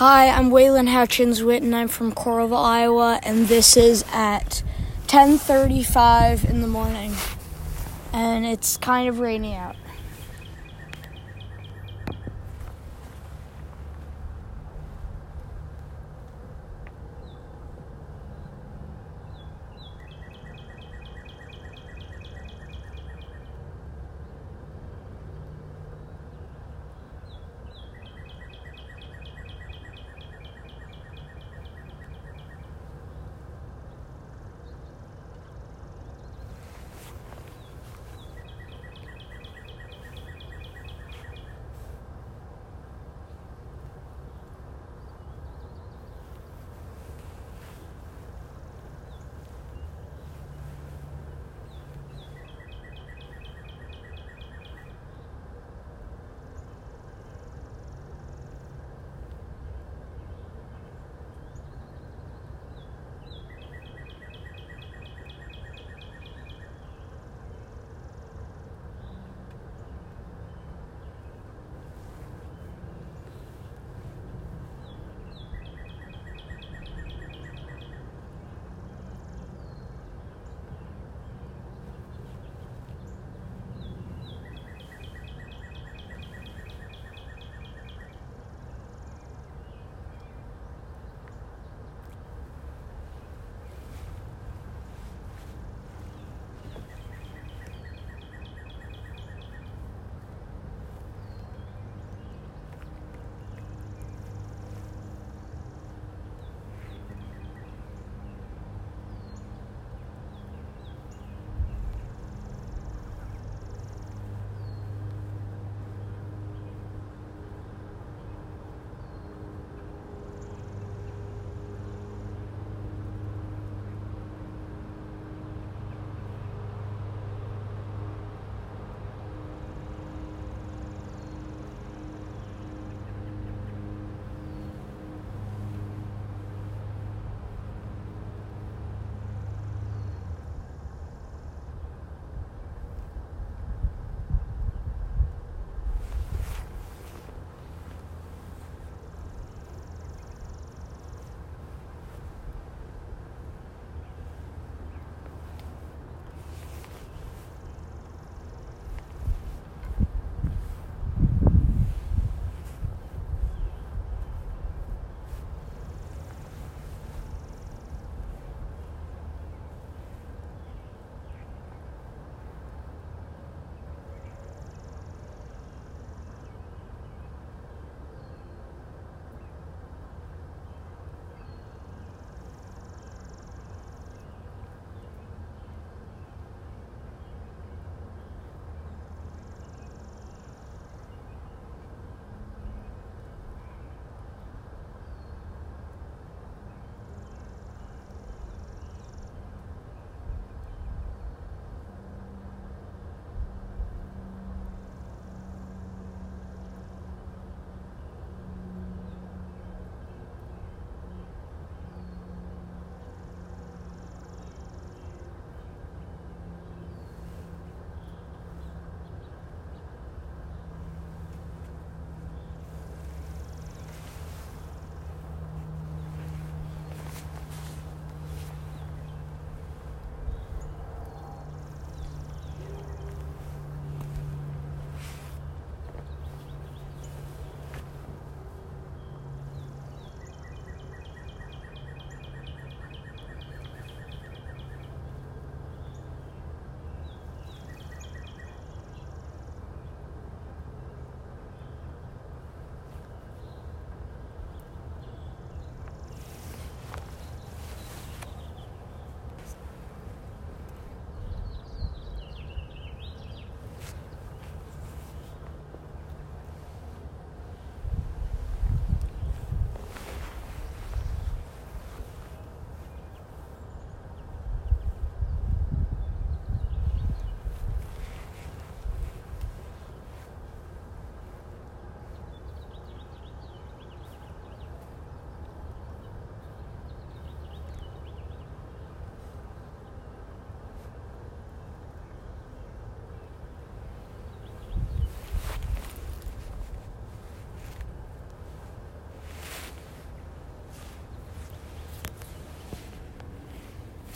[0.00, 4.62] Hi, I'm Waylon Hutchins-Witt, and I'm from Coralville, Iowa, and this is at
[5.08, 7.14] 10:35 in the morning,
[8.10, 9.76] and it's kind of rainy out.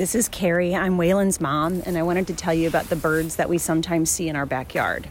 [0.00, 0.74] This is Carrie.
[0.74, 4.08] I'm Waylon's mom, and I wanted to tell you about the birds that we sometimes
[4.08, 5.10] see in our backyard.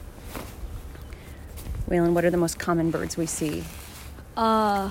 [1.88, 3.64] Waylon, what are the most common birds we see?
[4.36, 4.90] Uh,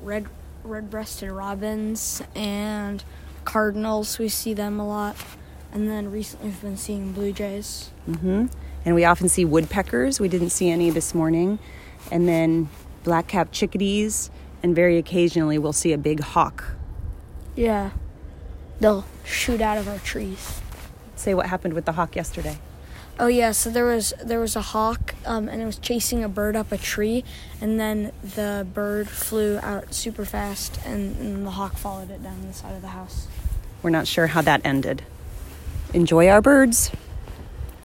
[0.00, 0.24] red
[0.64, 3.04] red-breasted robins and
[3.44, 4.18] cardinals.
[4.18, 5.16] We see them a lot,
[5.70, 7.90] and then recently we've been seeing blue jays.
[8.08, 8.46] Mm-hmm.
[8.86, 10.18] And we often see woodpeckers.
[10.18, 11.58] We didn't see any this morning,
[12.10, 12.70] and then
[13.04, 14.30] black-capped chickadees,
[14.62, 16.64] and very occasionally we'll see a big hawk.
[17.54, 17.90] Yeah,
[18.80, 20.60] they'll shoot out of our trees.
[21.16, 22.58] Say what happened with the hawk yesterday.
[23.18, 26.28] Oh yeah, so there was there was a hawk, um, and it was chasing a
[26.28, 27.24] bird up a tree,
[27.62, 32.46] and then the bird flew out super fast, and, and the hawk followed it down
[32.46, 33.26] the side of the house.
[33.82, 35.02] We're not sure how that ended.
[35.94, 36.90] Enjoy our birds.